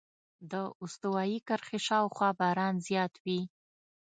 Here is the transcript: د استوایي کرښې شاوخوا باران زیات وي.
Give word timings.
د 0.51 0.53
استوایي 0.83 1.39
کرښې 1.47 1.79
شاوخوا 1.87 2.29
باران 2.39 2.75
زیات 2.87 3.13
وي. 3.25 3.41